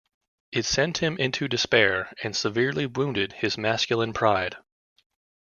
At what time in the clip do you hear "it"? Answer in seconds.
0.51-0.65